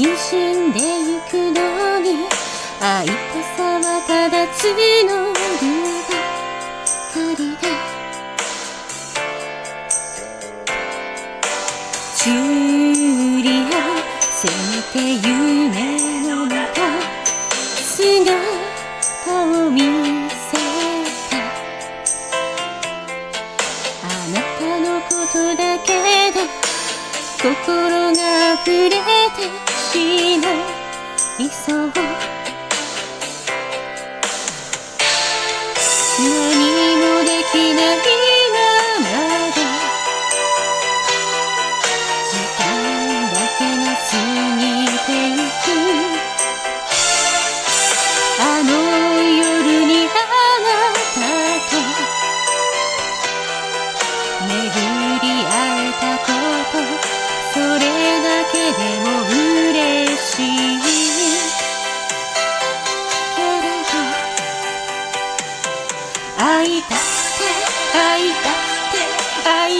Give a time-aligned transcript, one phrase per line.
[0.00, 4.68] んでゆくのにいこさはただ角
[5.08, 5.66] のり
[6.06, 6.14] ば
[7.12, 7.62] かりだ
[12.16, 13.76] ジュリア
[14.20, 15.97] せめて夢。
[29.98, 30.52] しま
[31.44, 31.48] い。
[31.48, 31.86] そ。
[31.86, 32.27] う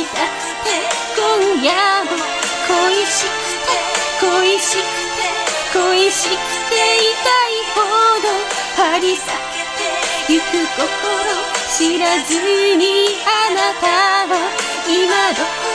[0.00, 0.70] いたくて
[1.18, 2.10] 今夜も
[2.68, 3.34] 恋しく
[3.66, 3.74] て
[4.20, 5.26] 恋しくて
[5.74, 6.34] 恋しく
[6.70, 7.82] て痛いほ
[8.22, 8.30] ど
[8.76, 9.32] 張り裂け
[10.28, 10.44] てゆく
[10.76, 10.86] 心
[11.68, 12.38] 知らず
[12.76, 13.86] にあなた
[14.28, 14.38] は
[14.86, 15.67] 今どこ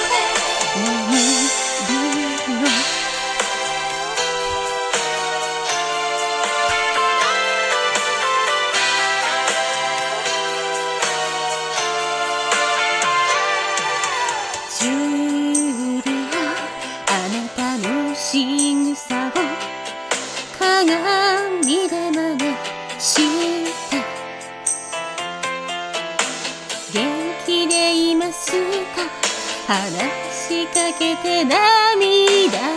[20.85, 22.39] 鏡で真似
[22.99, 23.15] し
[23.89, 24.03] て。
[26.93, 26.99] 元
[27.45, 29.07] 気でいますか
[29.65, 29.93] 話
[30.33, 32.67] しかけて涙が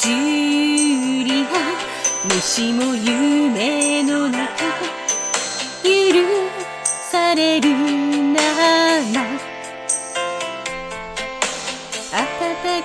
[0.00, 1.48] ジュリア
[2.32, 4.44] もしも夢の中。
[5.82, 5.90] 許
[7.10, 7.68] される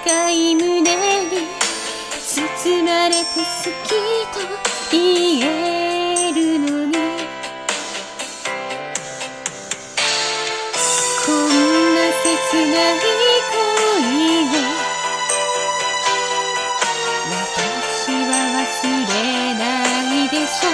[0.04, 0.86] かい胸に
[2.22, 3.90] 包まれて好き
[4.34, 4.40] と
[4.92, 5.00] 言
[5.42, 6.94] えるのに
[11.26, 11.36] こん
[11.96, 13.00] な切ない
[13.52, 13.58] 恋
[14.46, 14.62] を
[17.30, 18.68] 私は忘
[19.14, 19.16] れ
[19.56, 19.62] な
[20.24, 20.68] いでしょ。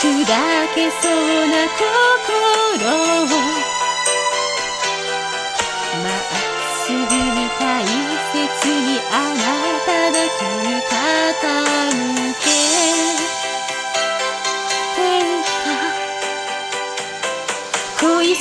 [0.00, 0.06] 砕
[0.74, 1.12] けそう
[1.48, 1.52] な
[2.78, 2.89] 心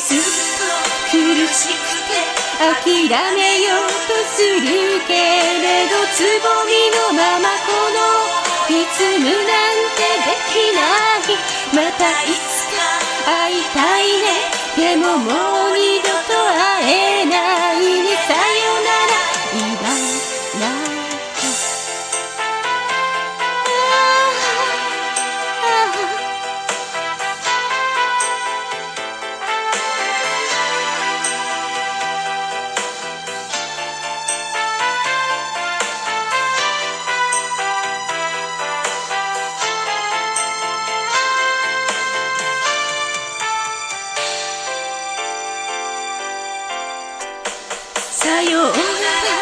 [0.07, 0.23] ずっと
[1.11, 1.17] 苦
[1.47, 2.15] しくて
[2.59, 7.99] 諦めようとするけれどつぼみのままこの
[8.69, 9.35] いつむなん
[9.97, 11.37] てできない。
[11.73, 12.79] またいつか
[13.25, 14.25] 会いたいね。
[14.77, 15.27] でもも
[15.73, 16.08] う二度
[48.19, 48.75] さようなら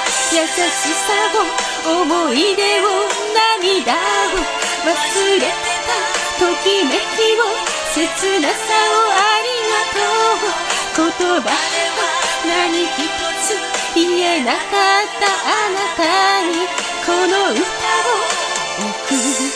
[0.05, 3.09] 優しさを思い出を
[3.57, 3.97] 涙を
[4.85, 4.93] 忘
[5.33, 5.49] れて
[5.81, 5.97] た
[6.37, 7.49] ときめきを
[7.95, 10.05] 切なさをありがと
[10.37, 12.05] う言葉では
[12.45, 12.93] 何一
[13.41, 13.57] つ
[13.95, 14.61] 言えなかっ
[15.19, 16.05] たあなた
[16.45, 16.69] に
[17.03, 18.21] この歌を
[18.77, 19.46] 送る